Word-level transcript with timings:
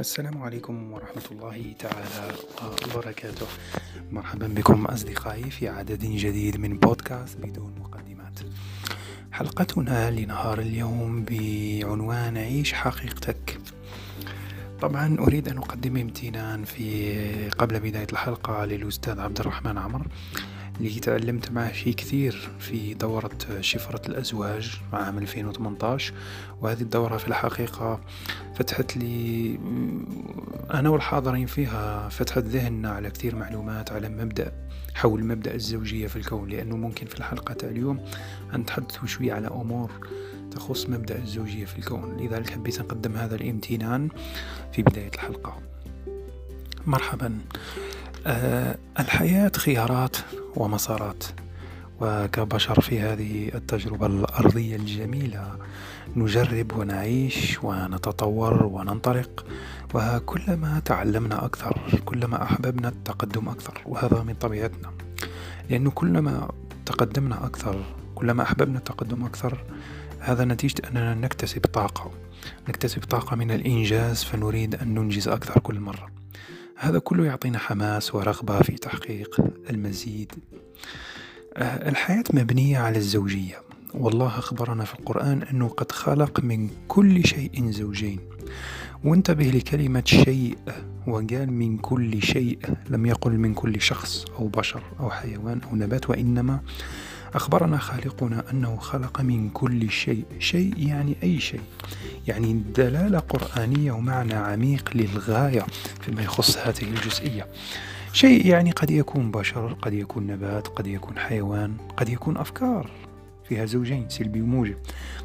السلام 0.00 0.42
عليكم 0.42 0.92
ورحمة 0.92 1.22
الله 1.30 1.74
تعالى 1.78 2.34
وبركاته. 2.84 3.46
مرحبا 4.10 4.46
بكم 4.46 4.86
أصدقائي 4.86 5.50
في 5.50 5.68
عدد 5.68 6.00
جديد 6.04 6.56
من 6.56 6.78
بودكاست 6.78 7.36
بدون 7.36 7.74
مقدمات. 7.80 8.40
حلقتنا 9.32 10.10
لنهار 10.10 10.58
اليوم 10.58 11.24
بعنوان 11.24 12.36
عيش 12.36 12.72
حقيقتك. 12.72 13.60
طبعا 14.80 15.16
أريد 15.18 15.48
أن 15.48 15.58
أقدم 15.58 15.96
امتنان 15.96 16.64
في 16.64 17.48
قبل 17.48 17.80
بداية 17.80 18.08
الحلقة 18.12 18.64
للأستاذ 18.64 19.20
عبد 19.20 19.40
الرحمن 19.40 19.78
عمر. 19.78 20.06
اللي 20.86 21.00
تعلمت 21.00 21.52
معه 21.52 21.72
شيء 21.72 21.94
كثير 21.94 22.50
في 22.58 22.94
دورة 22.94 23.30
شفرة 23.60 24.08
الأزواج 24.08 24.80
عام 24.92 25.18
2018 25.18 26.14
وهذه 26.60 26.80
الدورة 26.80 27.16
في 27.16 27.28
الحقيقة 27.28 28.00
فتحت 28.54 28.96
لي 28.96 29.58
أنا 30.74 30.88
والحاضرين 30.88 31.46
فيها 31.46 32.08
فتحت 32.08 32.44
ذهننا 32.44 32.90
على 32.90 33.10
كثير 33.10 33.36
معلومات 33.36 33.92
على 33.92 34.08
مبدأ 34.08 34.52
حول 34.94 35.24
مبدأ 35.24 35.54
الزوجية 35.54 36.06
في 36.06 36.16
الكون 36.16 36.48
لأنه 36.48 36.76
ممكن 36.76 37.06
في 37.06 37.18
الحلقة 37.18 37.68
اليوم 37.68 38.04
أن 38.54 38.60
نتحدث 38.60 39.04
شوية 39.04 39.32
على 39.32 39.46
أمور 39.46 39.90
تخص 40.50 40.88
مبدأ 40.88 41.18
الزوجية 41.18 41.64
في 41.64 41.78
الكون. 41.78 42.16
لذلك 42.16 42.50
حبيت 42.50 42.80
أقدم 42.80 43.16
هذا 43.16 43.34
الامتنان 43.34 44.08
في 44.72 44.82
بداية 44.82 45.10
الحلقة. 45.14 45.58
مرحبا. 46.86 47.38
الحياة 49.00 49.52
خيارات 49.56 50.16
ومسارات 50.56 51.24
وكبشر 52.00 52.80
في 52.80 53.00
هذه 53.00 53.50
التجربة 53.54 54.06
الأرضية 54.06 54.76
الجميلة 54.76 55.56
نجرب 56.16 56.72
ونعيش 56.78 57.58
ونتطور 57.62 58.66
وننطلق 58.66 59.46
وكلما 59.94 60.82
تعلمنا 60.84 61.44
أكثر 61.44 62.00
كلما 62.04 62.42
أحببنا 62.42 62.88
التقدم 62.88 63.48
أكثر 63.48 63.80
وهذا 63.86 64.22
من 64.22 64.34
طبيعتنا. 64.34 64.90
لأنه 65.70 65.90
كلما 65.90 66.48
تقدمنا 66.86 67.46
أكثر 67.46 67.84
كلما 68.14 68.42
أحببنا 68.42 68.78
التقدم 68.78 69.24
أكثر 69.24 69.64
هذا 70.20 70.44
نتيجة 70.44 70.82
أننا 70.88 71.14
نكتسب 71.14 71.66
طاقة. 71.66 72.10
نكتسب 72.68 73.04
طاقة 73.04 73.36
من 73.36 73.50
الإنجاز 73.50 74.24
فنريد 74.24 74.74
أن 74.74 74.94
ننجز 74.94 75.28
أكثر 75.28 75.60
كل 75.60 75.80
مرة. 75.80 76.19
هذا 76.82 76.98
كله 76.98 77.24
يعطينا 77.24 77.58
حماس 77.58 78.14
ورغبة 78.14 78.62
في 78.62 78.72
تحقيق 78.72 79.40
المزيد. 79.70 80.32
آه، 81.56 81.88
الحياة 81.88 82.24
مبنية 82.34 82.78
على 82.78 82.98
الزوجية. 82.98 83.62
والله 83.94 84.38
أخبرنا 84.38 84.84
في 84.84 84.94
القرآن 84.94 85.42
أنه 85.42 85.68
قد 85.68 85.92
خلق 85.92 86.40
من 86.40 86.70
كل 86.88 87.26
شيء 87.26 87.70
زوجين. 87.70 88.20
وانتبه 89.04 89.44
لكلمة 89.44 90.02
شيء 90.06 90.58
وقال 91.06 91.52
من 91.52 91.78
كل 91.78 92.22
شيء 92.22 92.58
لم 92.90 93.06
يقل 93.06 93.38
من 93.38 93.54
كل 93.54 93.80
شخص 93.80 94.24
أو 94.38 94.48
بشر 94.48 94.82
أو 95.00 95.10
حيوان 95.10 95.60
أو 95.70 95.76
نبات 95.76 96.10
وإنما 96.10 96.60
أخبرنا 97.34 97.78
خالقنا 97.78 98.50
أنه 98.50 98.76
خلق 98.76 99.20
من 99.20 99.50
كل 99.50 99.90
شيء. 99.90 100.24
شيء 100.38 100.74
يعني 100.78 101.16
أي 101.22 101.40
شيء. 101.40 101.60
يعني 102.28 102.52
دلالة 102.52 103.18
قرآنية 103.18 103.92
ومعنى 103.92 104.34
عميق 104.34 104.90
للغاية 104.94 105.66
فيما 106.00 106.22
يخص 106.22 106.58
هذه 106.58 106.82
الجزئية. 106.82 107.46
شيء 108.12 108.46
يعني 108.46 108.70
قد 108.70 108.90
يكون 108.90 109.30
بشر 109.30 109.72
قد 109.72 109.92
يكون 109.92 110.26
نبات 110.26 110.68
قد 110.68 110.86
يكون 110.86 111.18
حيوان 111.18 111.76
قد 111.96 112.08
يكون 112.08 112.36
أفكار 112.36 112.90
فيها 113.48 113.66
زوجين 113.66 114.08
سلبي 114.08 114.40
وموجب. 114.42 114.76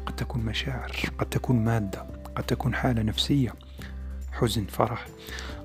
قد 0.06 0.16
تكون 0.16 0.42
مشاعر 0.44 0.92
قد 1.18 1.26
تكون 1.26 1.64
مادة 1.64 2.06
قد 2.36 2.44
تكون 2.44 2.74
حالة 2.74 3.02
نفسية 3.02 3.54
حزن 4.32 4.64
فرح 4.64 5.06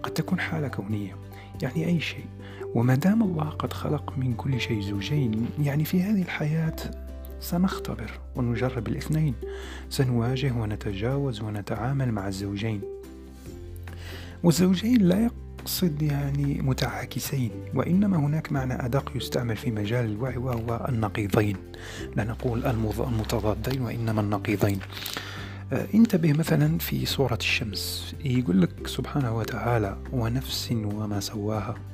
قد 0.03 0.11
تكون 0.11 0.39
حالة 0.39 0.67
كونية. 0.67 1.15
يعني 1.61 1.85
أي 1.85 1.99
شيء. 1.99 2.25
وما 2.75 2.95
دام 2.95 3.23
الله 3.23 3.49
قد 3.49 3.73
خلق 3.73 4.13
من 4.17 4.33
كل 4.33 4.61
شيء 4.61 4.81
زوجين 4.81 5.49
يعني 5.59 5.85
في 5.85 6.03
هذه 6.03 6.21
الحياة 6.21 6.75
سنختبر 7.39 8.11
ونجرب 8.35 8.87
الاثنين. 8.87 9.33
سنواجه 9.89 10.51
ونتجاوز 10.51 11.41
ونتعامل 11.41 12.11
مع 12.11 12.27
الزوجين. 12.27 12.81
والزوجين 14.43 15.01
لا 15.01 15.29
يقصد 15.61 16.01
يعني 16.01 16.61
متعاكسين 16.61 17.51
وإنما 17.73 18.17
هناك 18.17 18.51
معنى 18.51 18.85
أدق 18.85 19.11
يستعمل 19.15 19.55
في 19.55 19.71
مجال 19.71 20.05
الوعي 20.05 20.37
وهو 20.37 20.85
النقيضين. 20.89 21.57
لا 22.15 22.23
نقول 22.23 22.65
المتضادين 22.65 23.81
وإنما 23.81 24.21
النقيضين. 24.21 24.79
آه، 25.73 25.87
انتبه 25.93 26.33
مثلا 26.33 26.77
في 26.77 27.05
سورة 27.05 27.37
الشمس. 27.41 28.15
يقول 28.25 28.61
لك 28.61 28.87
سبحانه 28.87 29.37
وتعالى 29.37 29.97
ونفس 30.13 30.71
وما 30.71 31.19
سواها. 31.19 31.90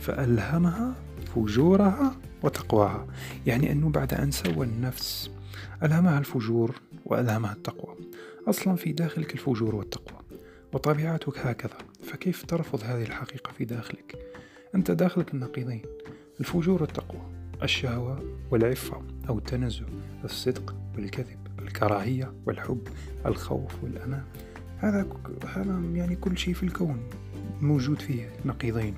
فألهمها 0.00 0.94
فجورها 1.34 2.16
وتقواها 2.42 3.06
يعني 3.46 3.72
أنه 3.72 3.88
بعد 3.88 4.14
أن 4.14 4.30
سوى 4.30 4.66
النفس 4.66 5.30
ألهمها 5.82 6.18
الفجور 6.18 6.80
وألهمها 7.04 7.52
التقوى. 7.52 7.96
أصلا 8.48 8.76
في 8.76 8.92
داخلك 8.92 9.34
الفجور 9.34 9.74
والتقوى 9.74 10.20
وطبيعتك 10.72 11.38
هكذا 11.38 11.78
فكيف 12.02 12.44
ترفض 12.44 12.80
هذه 12.84 13.02
الحقيقة 13.02 13.52
في 13.52 13.64
داخلك؟ 13.64 14.18
أنت 14.74 14.90
داخلك 14.90 15.34
النقيضين 15.34 15.82
الفجور 16.40 16.82
والتقوى 16.82 17.20
الشهوة 17.62 18.38
والعفة 18.50 19.02
أو 19.28 19.38
التنزه 19.38 19.86
الصدق 20.24 20.74
والكذب 20.96 21.38
الكراهية 21.58 22.32
والحب 22.46 22.88
الخوف 23.26 23.84
والأمان. 23.84 24.24
هذا 24.78 25.06
هذا 25.46 25.82
يعني 25.94 26.16
كل 26.16 26.38
شيء 26.38 26.54
في 26.54 26.62
الكون 26.62 27.02
موجود 27.60 28.00
فيه 28.00 28.28
نقيضين. 28.44 28.94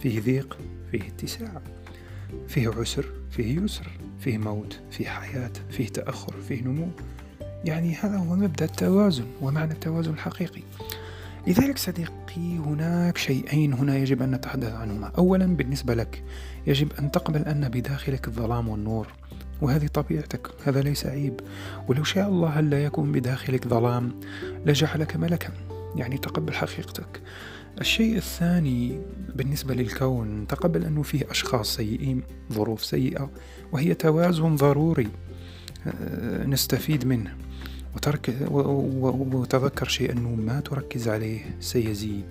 فيه 0.00 0.20
ضيق 0.20 0.58
فيه 0.90 1.02
اتساع 1.02 1.62
فيه 2.48 2.68
عسر 2.68 3.06
فيه 3.30 3.60
يسر 3.60 3.90
فيه 4.18 4.38
موت 4.38 4.80
فيه 4.90 5.08
حياة 5.08 5.52
فيه 5.70 5.88
تأخر 5.88 6.34
فيه 6.48 6.62
نمو. 6.62 6.88
يعني 7.64 7.94
هذا 7.94 8.16
هو 8.16 8.36
مبدأ 8.36 8.64
التوازن 8.64 9.26
ومعنى 9.40 9.72
التوازن 9.72 10.12
الحقيقي. 10.12 10.62
لذلك 11.46 11.78
صديقي 11.78 12.58
هناك 12.58 13.16
شيئين 13.16 13.72
هنا 13.72 13.96
يجب 13.96 14.22
أن 14.22 14.30
نتحدث 14.30 14.72
عنهما. 14.72 15.12
أولا 15.18 15.46
بالنسبة 15.46 15.94
لك 15.94 16.24
يجب 16.66 16.92
أن 16.98 17.10
تقبل 17.10 17.40
أن 17.40 17.68
بداخلك 17.68 18.28
الظلام 18.28 18.68
والنور 18.68 19.06
وهذه 19.62 19.86
طبيعتك 19.86 20.50
هذا 20.64 20.80
ليس 20.82 21.06
عيب. 21.06 21.40
ولو 21.88 22.04
شاء 22.04 22.28
الله 22.28 22.60
لا 22.60 22.84
يكون 22.84 23.12
بداخلك 23.12 23.68
ظلام 23.68 24.20
لجعلك 24.66 25.16
ملكا 25.16 25.52
يعني 25.96 26.18
تقبل 26.18 26.54
حقيقتك. 26.54 27.22
الشيء 27.80 28.16
الثاني 28.16 29.00
بالنسبة 29.34 29.74
للكون 29.74 30.46
تقبل 30.46 30.84
أنه 30.84 31.02
فيه 31.02 31.30
أشخاص 31.30 31.76
سيئين 31.76 32.22
ظروف 32.52 32.84
سيئة 32.84 33.30
وهي 33.72 33.94
توازن 33.94 34.56
ضروري 34.56 35.08
آه، 35.86 36.46
نستفيد 36.46 37.06
منه. 37.06 37.36
وترك 37.96 38.34
وتذكر 38.50 39.88
شيء 39.88 40.12
أنه 40.12 40.28
ما 40.28 40.60
تركز 40.60 41.08
عليه 41.08 41.56
سيزيد. 41.60 42.24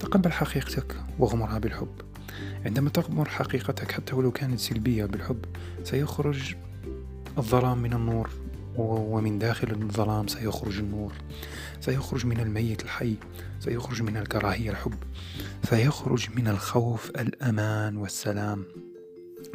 تقبل 0.00 0.32
حقيقتك 0.32 0.96
واغمرها 1.18 1.58
بالحب. 1.58 1.94
عندما 2.66 2.90
تغمر 2.90 3.28
حقيقتك 3.28 3.92
حتى 3.92 4.14
ولو 4.14 4.30
كانت 4.30 4.60
سلبية 4.60 5.04
بالحب 5.04 5.44
سيخرج 5.84 6.54
الظلام 7.38 7.78
من 7.78 7.92
النور. 7.92 8.30
ومن 8.80 9.38
داخل 9.38 9.70
الظلام 9.70 10.26
سيخرج 10.26 10.78
النور. 10.78 11.12
سيخرج 11.80 12.26
من 12.26 12.40
الميت 12.40 12.82
الحي. 12.84 13.14
سيخرج 13.60 14.02
من 14.02 14.16
الكراهية 14.16 14.70
الحب. 14.70 14.94
سيخرج 15.70 16.28
من 16.36 16.48
الخوف 16.48 17.10
الأمان 17.10 17.96
والسلام. 17.96 18.64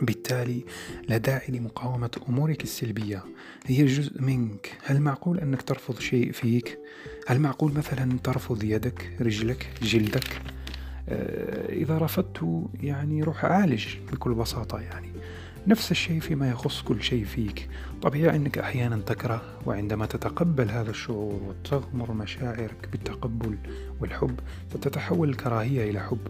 بالتالي 0.01 0.65
لا 1.07 1.17
داعي 1.17 1.47
لمقاومة 1.49 2.11
أمورك 2.29 2.63
السلبية. 2.63 3.23
هي 3.65 3.85
جزء 3.85 4.21
منك. 4.21 4.77
هل 4.83 5.01
معقول 5.01 5.39
أنك 5.39 5.61
ترفض 5.61 5.99
شيء 5.99 6.31
فيك؟ 6.31 6.79
هل 7.27 7.39
معقول 7.39 7.73
مثلا 7.73 8.19
ترفض 8.23 8.63
يدك 8.63 9.17
رجلك 9.21 9.69
جلدك؟ 9.81 10.41
آه، 11.09 11.73
إذا 11.73 11.97
رفضت 11.97 12.67
يعني 12.81 13.23
روح 13.23 13.45
عالج 13.45 13.85
بكل 14.11 14.33
بساطة 14.33 14.79
يعني. 14.79 15.11
نفس 15.67 15.91
الشيء 15.91 16.19
فيما 16.19 16.49
يخص 16.49 16.81
كل 16.81 17.03
شيء 17.03 17.25
فيك. 17.25 17.69
طبيعي 18.01 18.35
أنك 18.35 18.57
أحيانا 18.57 18.97
تكره 18.97 19.41
وعندما 19.65 20.05
تتقبل 20.05 20.69
هذا 20.69 20.89
الشعور 20.89 21.41
وتغمر 21.43 22.11
مشاعرك 22.11 22.89
بالتقبل 22.91 23.57
والحب 24.01 24.39
فتتحول 24.71 25.29
الكراهية 25.29 25.89
إلى 25.89 25.99
حب. 25.99 26.27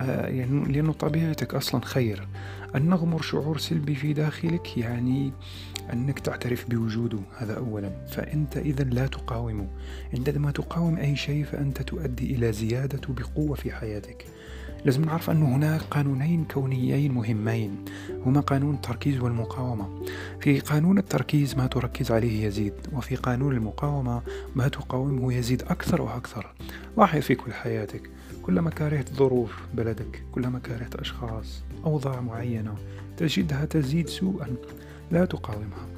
يعني 0.00 0.72
لأنه 0.72 0.92
طبيعتك 0.92 1.54
أصلا 1.54 1.80
خير. 1.84 2.28
أن 2.76 2.88
نغمر 2.88 3.22
شعور 3.22 3.58
سلبي 3.58 3.94
في 3.94 4.12
داخلك 4.12 4.78
يعني 4.78 5.32
أنك 5.92 6.18
تعترف 6.18 6.70
بوجوده 6.70 7.18
هذا 7.38 7.56
أولا. 7.56 7.90
فأنت 8.06 8.56
إذا 8.56 8.84
لا 8.84 9.06
تقاومه 9.06 9.68
عندما 10.14 10.50
تقاوم 10.50 10.96
أي 10.96 11.16
شيء 11.16 11.44
فأنت 11.44 11.82
تؤدي 11.82 12.34
إلى 12.34 12.52
زيادة 12.52 13.00
بقوة 13.08 13.54
في 13.56 13.72
حياتك. 13.72 14.26
لازم 14.84 15.04
نعرف 15.04 15.30
أن 15.30 15.42
هناك 15.42 15.80
قانونين 15.80 16.44
كونيين 16.44 17.12
مهمين. 17.12 17.84
هما 18.26 18.40
قانون 18.40 18.74
التركيز 18.74 19.20
والمقاومة. 19.20 20.04
في 20.40 20.60
قانون 20.60 20.98
التركيز 20.98 21.54
ما 21.54 21.66
تركز 21.66 22.10
عليه 22.12 22.46
يزيد 22.46 22.74
وفي 22.92 23.16
قانون 23.16 23.56
المقاومة 23.56 24.22
ما 24.56 24.68
تقاومه 24.68 25.34
يزيد 25.34 25.62
أكثر 25.62 26.02
وأكثر. 26.02 26.54
لاحظ 26.98 27.20
في 27.20 27.34
كل 27.34 27.52
حياتك 27.52 28.10
كلما 28.42 28.70
كرهت 28.70 29.12
ظروف 29.14 29.58
بلدك 29.74 30.22
كلما 30.32 30.58
كرهت 30.58 30.94
أشخاص 30.94 31.62
أوضاع 31.84 32.20
معينة 32.20 32.57
تجدها 33.16 33.64
تزيد 33.64 34.08
سوءا 34.08 34.56
لا 35.10 35.24
تقاومها. 35.24 35.88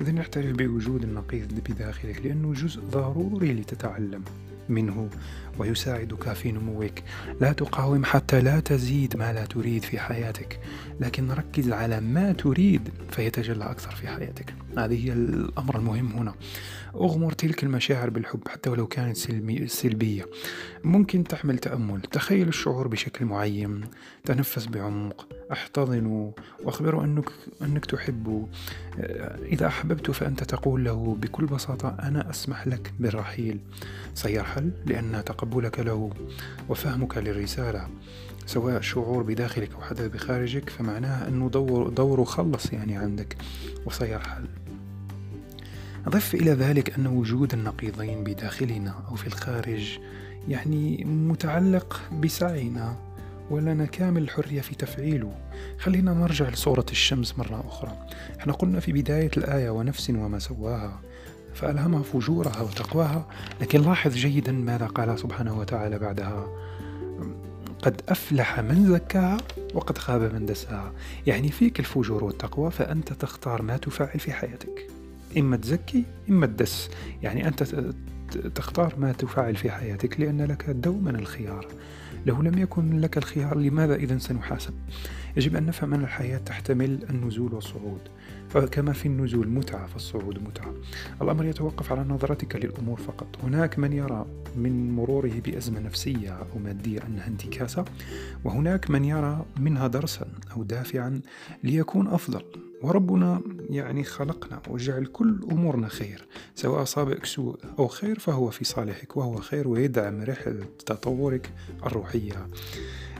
إذا 0.00 0.18
اعترف 0.18 0.56
بوجود 0.56 1.02
النقيض 1.02 1.60
بداخلك 1.68 2.26
لأنه 2.26 2.52
جزء 2.52 2.80
ضروري 2.80 3.52
لتتعلم 3.52 4.24
منه 4.68 5.10
ويساعدك 5.58 6.32
في 6.32 6.52
نموك. 6.52 6.92
لا 7.40 7.52
تقاوم 7.52 8.04
حتى 8.04 8.40
لا 8.40 8.60
تزيد 8.60 9.16
ما 9.16 9.32
لا 9.32 9.46
تريد 9.46 9.82
في 9.82 9.98
حياتك 9.98 10.60
لكن 11.00 11.30
ركز 11.30 11.72
على 11.72 12.00
ما 12.00 12.32
تريد 12.32 12.88
فيتجلى 13.10 13.64
أكثر 13.64 13.90
في 13.90 14.08
حياتك. 14.08 14.54
هذه 14.78 15.06
هي 15.06 15.12
الأمر 15.12 15.78
المهم 15.78 16.12
هنا. 16.12 16.34
أغمر 16.94 17.32
تلك 17.32 17.64
المشاعر 17.64 18.10
بالحب 18.10 18.48
حتى 18.48 18.70
ولو 18.70 18.86
كانت 18.86 19.16
سلبية. 19.66 20.26
ممكن 20.84 21.24
تحمل 21.24 21.58
تأمل 21.58 22.00
تخيل 22.00 22.48
الشعور 22.48 22.88
بشكل 22.88 23.24
معين 23.24 23.80
تنفس 24.24 24.66
بعمق. 24.66 25.39
احتضنه 25.52 26.32
واخبره 26.64 27.04
أنك, 27.04 27.30
أنك 27.62 27.86
تحبه 27.86 28.48
إذا 29.42 29.66
أحببته 29.66 30.12
فأنت 30.12 30.44
تقول 30.44 30.84
له 30.84 31.16
بكل 31.20 31.46
بساطة 31.46 31.88
أنا 31.88 32.30
أسمح 32.30 32.66
لك 32.66 32.92
بالرحيل. 33.00 33.60
سيرحل 34.14 34.72
لأن 34.86 35.22
تقبلك 35.26 35.80
له 35.80 36.10
وفهمك 36.68 37.18
للرسالة. 37.18 37.88
سواء 38.46 38.80
شعور 38.80 39.22
بداخلك 39.22 39.74
أو 39.74 39.80
حدث 39.80 40.06
بخارجك 40.06 40.70
فمعناها 40.70 41.28
أنه 41.28 41.48
دور 41.48 41.88
دوره 41.88 42.24
خلص 42.24 42.72
يعني 42.72 42.96
عندك. 42.96 43.36
وسيرحل 43.86 44.44
أضف 46.06 46.34
إلى 46.34 46.50
ذلك 46.50 46.98
أن 46.98 47.06
وجود 47.06 47.52
النقيضين 47.52 48.24
بداخلنا 48.24 48.94
أو 49.08 49.14
في 49.14 49.26
الخارج 49.26 49.98
يعني 50.48 51.04
متعلق 51.04 52.00
بسعينا. 52.22 52.96
ولنا 53.50 53.86
كامل 53.86 54.22
الحرية 54.22 54.60
في 54.60 54.74
تفعيله. 54.74 55.34
خلينا 55.78 56.14
نرجع 56.14 56.48
لصورة 56.48 56.86
الشمس 56.90 57.38
مرة 57.38 57.64
أخرى. 57.68 58.06
إحنا 58.40 58.52
قلنا 58.52 58.80
في 58.80 58.92
بداية 58.92 59.30
الآية 59.36 59.70
ونفس 59.70 60.10
وما 60.10 60.38
سواها 60.38 61.00
فألهمها 61.54 62.02
فجورها 62.02 62.60
وتقواها 62.60 63.28
لكن 63.60 63.82
لاحظ 63.82 64.14
جيدا 64.14 64.52
ماذا 64.52 64.86
قال 64.86 65.18
سبحانه 65.18 65.58
وتعالى 65.58 65.98
بعدها. 65.98 66.48
قد 67.82 68.02
أفلح 68.08 68.60
من 68.60 68.86
زكاها 68.86 69.36
وقد 69.74 69.98
خاب 69.98 70.34
من 70.34 70.46
دساها. 70.46 70.92
يعني 71.26 71.48
فيك 71.48 71.80
الفجور 71.80 72.24
والتقوى 72.24 72.70
فأنت 72.70 73.12
تختار 73.12 73.62
ما 73.62 73.76
تفعل 73.76 74.18
في 74.20 74.32
حياتك. 74.32 74.86
إما 75.38 75.56
تزكي 75.56 76.04
إما 76.28 76.46
تدس. 76.46 76.90
يعني 77.22 77.48
أنت 77.48 77.64
تختار 78.36 78.94
ما 78.98 79.12
تفعل 79.12 79.56
في 79.56 79.70
حياتك 79.70 80.20
لأن 80.20 80.42
لك 80.42 80.70
دوما 80.70 81.10
الخيار. 81.10 81.66
لو 82.26 82.42
لم 82.42 82.58
يكن 82.58 83.00
لك 83.00 83.18
الخيار 83.18 83.58
لماذا 83.58 83.94
إذا 83.94 84.18
سنحاسب؟ 84.18 84.74
يجب 85.36 85.56
أن 85.56 85.66
نفهم 85.66 85.94
أن 85.94 86.00
الحياة 86.00 86.38
تحتمل 86.38 86.98
النزول 87.10 87.54
والصعود. 87.54 88.00
فكما 88.48 88.92
في 88.92 89.06
النزول 89.06 89.48
متعة 89.48 89.86
فالصعود 89.86 90.42
متعة. 90.42 90.74
الأمر 91.22 91.44
يتوقف 91.44 91.92
على 91.92 92.04
نظرتك 92.04 92.56
للأمور 92.56 93.00
فقط. 93.00 93.26
هناك 93.42 93.78
من 93.78 93.92
يرى 93.92 94.26
من 94.56 94.92
مروره 94.92 95.32
بأزمة 95.44 95.80
نفسية 95.80 96.30
أو 96.30 96.58
مادية 96.64 97.00
أنها 97.06 97.26
انتكاسة 97.26 97.84
وهناك 98.44 98.90
من 98.90 99.04
يرى 99.04 99.44
منها 99.60 99.86
درسا 99.86 100.26
أو 100.56 100.62
دافعا 100.62 101.20
ليكون 101.64 102.08
أفضل. 102.08 102.69
وربنا 102.82 103.40
يعني 103.70 104.04
خلقنا 104.04 104.62
وجعل 104.68 105.06
كل 105.06 105.40
أمورنا 105.50 105.88
خير 105.88 106.26
سواء 106.54 106.82
أصابك 106.82 107.24
سوء 107.24 107.58
أو 107.78 107.88
خير 107.88 108.18
فهو 108.18 108.50
في 108.50 108.64
صالحك 108.64 109.16
وهو 109.16 109.36
خير 109.36 109.68
ويدعم 109.68 110.22
رحلة 110.22 110.64
تطورك 110.86 111.50
الروحية. 111.86 112.46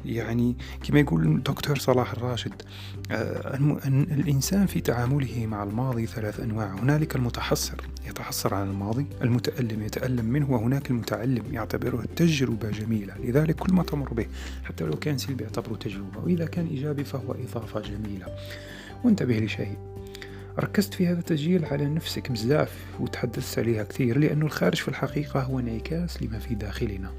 يعني 0.04 0.56
كما 0.84 1.00
يقول 1.00 1.24
الدكتور 1.24 1.78
صلاح 1.78 2.12
الراشد 2.12 2.62
آه، 3.10 3.56
الإنسان 3.86 4.66
في 4.66 4.80
تعامله 4.80 5.46
مع 5.46 5.62
الماضي 5.62 6.06
ثلاث 6.06 6.40
أنواع 6.40 6.74
هنالك 6.74 7.16
المتحسر 7.16 7.84
يتحسر 8.08 8.54
على 8.54 8.70
الماضي 8.70 9.06
المتألم 9.22 9.82
يتألم 9.82 10.24
منه 10.24 10.50
وهناك 10.50 10.90
المتعلم 10.90 11.44
يعتبره 11.52 12.04
تجربة 12.16 12.70
جميلة 12.70 13.14
لذلك 13.18 13.54
كل 13.54 13.72
ما 13.72 13.82
تمر 13.82 14.14
به 14.14 14.26
حتى 14.64 14.84
لو 14.84 14.96
كان 14.96 15.18
سلبي 15.18 15.44
يعتبره 15.44 15.74
تجربة 15.74 16.18
وإذا 16.24 16.46
كان 16.46 16.66
إيجابي 16.66 17.04
فهو 17.04 17.32
إضافة 17.32 17.80
جميلة. 17.80 18.26
وانتبه 19.04 19.38
لشيء. 19.38 19.76
ركزت 20.58 20.94
في 20.94 21.06
هذا 21.06 21.18
التسجيل 21.18 21.64
على 21.64 21.86
نفسك 21.86 22.32
بزاف 22.32 22.76
وتحدثت 23.00 23.58
عليها 23.58 23.82
كثير 23.82 24.18
لأنه 24.18 24.46
الخارج 24.46 24.76
في 24.76 24.88
الحقيقة 24.88 25.42
هو 25.42 25.58
انعكاس 25.58 26.22
لما 26.22 26.38
في 26.38 26.54
داخلنا. 26.54 27.10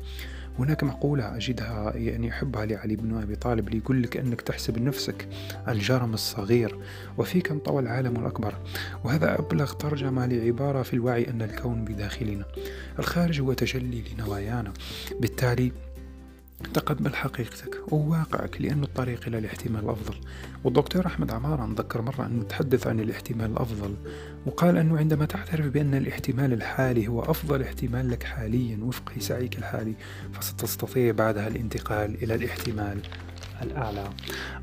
هناك 0.60 0.83
مقولة 0.83 1.38
أجدها 1.38 1.94
يعني 1.95 2.28
يحبها 2.28 2.66
لعلي 2.66 2.95
بن 2.95 3.22
أبي 3.22 3.36
طالب 3.36 3.68
اللي 3.68 3.78
يقول 3.78 4.04
لك 4.04 4.18
أنك 4.18 4.42
تحسب 4.42 4.81
نفسك 4.81 5.28
الجرم 5.68 6.13
الصغير 6.13 6.78
وفيك 7.18 7.51
انطوى 7.51 7.81
العالم 7.81 8.16
الأكبر. 8.16 8.56
وهذا 9.04 9.39
أبلغ 9.39 9.74
ترجمة 9.74 10.25
لعبارة 10.25 10.81
في 10.81 10.94
الوعي 10.94 11.30
أن 11.30 11.42
الكون 11.42 11.86
بداخلنا. 11.86 12.45
الخارج 13.00 13.42
هو 13.42 13.54
تجلي 13.54 14.04
لنوايانا. 14.13 14.74
بالتالي 15.19 15.72
تقبل 16.74 17.16
حقيقتك 17.16 17.94
وواقعك 17.94 18.62
لأنه 18.62 18.84
الطريق 18.84 19.28
إلى 19.28 19.38
الاحتمال 19.38 19.84
الأفضل 19.84 20.16
والدكتور 20.63 21.06
أحمد 21.06 21.31
عمارة 21.31 21.66
نذكر 21.66 22.02
مرة 22.02 22.25
أنه 22.25 22.44
تحدث 22.44 22.88
عن 22.88 23.00
الاحتمال 23.00 23.52
الأفضل 23.52 23.96
وقال 24.46 24.78
أنه 24.78 24.98
عندما 24.98 25.25
تعترف 25.25 25.66
بأن 25.66 25.96
الاحتمال 25.96 26.54
الحالي 26.54 27.08
هو 27.08 27.22
أفضل 27.22 27.62
احتمال 27.62 28.10
لك 28.10 28.24
حاليا 28.24 28.78
وفق 28.81 29.12
سعيك 29.19 29.58
الحالي 29.58 29.94
فستستطيع 30.34 31.12
بعدها 31.12 31.48
الانتقال 31.48 32.24
إلى 32.24 32.36
الاحتمال 32.36 33.00
الأعلى. 33.62 34.10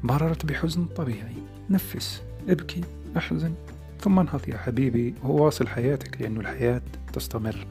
مررت 0.02 0.46
بحزن 0.46 0.84
طبيعي. 0.84 1.36
نفس 1.70 2.22
ابكي 2.48 2.80
أحزن 3.16 3.54
ثم 4.00 4.18
انهض 4.18 4.48
يا 4.48 4.58
حبيبي. 4.58 5.14
وواصل 5.24 5.68
حياتك 5.68 6.20
لأن 6.20 6.36
الحياة 6.36 6.82
تستمر. 7.10 7.66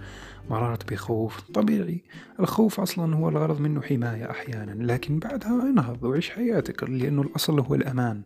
مررت 0.50 0.94
بخوف 0.94 1.42
طبيعي. 1.54 2.02
الخوف 2.40 2.80
أصلا 2.80 3.16
هو 3.16 3.30
الغرض 3.30 3.60
منه 3.62 3.82
حماية 3.82 4.32
أحيانا 4.32 4.92
لكن 4.94 5.20
بعدها 5.20 5.64
انهض 5.64 6.04
وعيش 6.04 6.30
حياتك 6.30 6.84
لأنه 6.84 7.22
الأصل 7.22 7.60
هو 7.60 7.76
الأمان. 7.76 8.22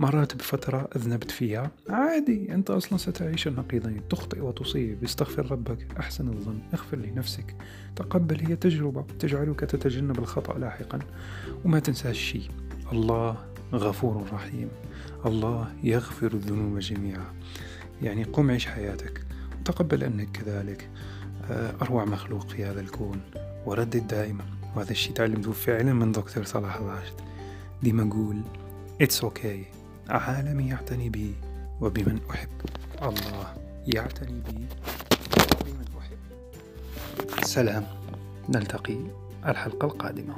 مررت 0.00 0.36
بفترة 0.36 0.88
أذنبت 0.96 1.30
فيها. 1.30 1.70
عادي 1.88 2.54
أنت 2.54 2.70
أصلا 2.70 2.98
ستعيش 2.98 3.48
النقيضين 3.48 4.08
تخطئ 4.08 4.40
وتصيب. 4.40 5.04
استغفر 5.04 5.50
ربك 5.50 5.86
أحسن 6.00 6.28
الظن. 6.28 6.58
اغفر 6.74 6.96
لنفسك. 6.96 7.54
تقبل 7.96 8.46
هي 8.46 8.56
تجربة. 8.56 9.04
تجعلك 9.18 9.60
تتجنب 9.60 10.18
الخطأ 10.18 10.58
لاحقا. 10.58 10.98
وما 11.64 11.78
تنساش 11.78 12.18
شيء. 12.18 12.50
الله 12.92 13.36
غفور 13.72 14.24
رحيم. 14.32 14.68
الله 15.26 15.72
يغفر 15.82 16.32
الذنوب 16.32 16.78
جميعا. 16.78 17.34
يعني 18.02 18.24
قم 18.24 18.50
عيش 18.50 18.66
حياتك. 18.66 19.29
وتقبل 19.70 20.04
أنك 20.04 20.28
كذلك 20.32 20.88
آه، 21.50 21.74
أروع 21.82 22.04
مخلوق 22.04 22.48
في 22.48 22.64
هذا 22.64 22.80
الكون. 22.80 23.20
وردد 23.66 24.06
دائما. 24.06 24.44
وهذا 24.76 24.90
الشيء 24.90 25.12
تعلمته 25.12 25.52
فعلا 25.52 25.92
من 25.92 26.12
دكتور 26.12 26.44
صلاح 26.44 26.76
الراشد. 26.76 27.14
ديما 27.82 28.08
أقول 28.08 28.42
It's 29.02 29.24
okay. 29.24 29.66
عالمي 30.08 30.68
يعتني 30.68 31.08
بي 31.08 31.34
وبمن 31.80 32.20
أحب. 32.30 32.48
الله 33.02 33.54
يعتني 33.86 34.40
بي 34.40 34.66
وبمن 35.36 35.84
أحب. 35.98 36.18
سلام. 37.44 37.86
نلتقي 38.48 38.98
الحلقة 39.46 39.86
القادمة. 39.86 40.34